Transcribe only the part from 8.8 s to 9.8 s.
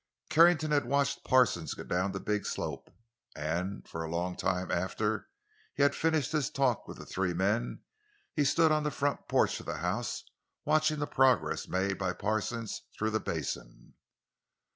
the front porch of the